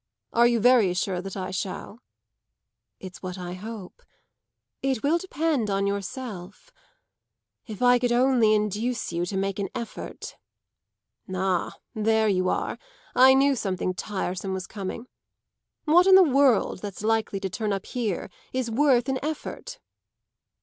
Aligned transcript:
Are 0.33 0.47
you 0.47 0.59
very 0.59 0.95
sure 0.95 1.21
that 1.21 1.37
I 1.37 1.51
shall?" 1.51 1.99
"It's 2.99 3.21
what 3.21 3.37
I 3.37 3.53
hope. 3.53 4.01
It 4.81 5.03
will 5.03 5.19
depend 5.19 5.69
on 5.69 5.85
yourself. 5.85 6.71
If 7.67 7.83
I 7.83 7.99
could 7.99 8.11
only 8.11 8.55
induce 8.55 9.13
you 9.13 9.27
to 9.27 9.37
make 9.37 9.59
an 9.59 9.69
effort!" 9.75 10.37
"Ah, 11.31 11.75
there 11.93 12.27
you 12.27 12.49
are! 12.49 12.79
I 13.13 13.35
knew 13.35 13.55
something 13.55 13.93
tiresome 13.93 14.53
was 14.53 14.65
coming. 14.65 15.05
What 15.85 16.07
in 16.07 16.15
the 16.15 16.23
world 16.23 16.81
that's 16.81 17.03
likely 17.03 17.39
to 17.39 17.49
turn 17.51 17.71
up 17.71 17.85
here 17.85 18.31
is 18.51 18.71
worth 18.71 19.07
an 19.07 19.19
effort?" 19.23 19.77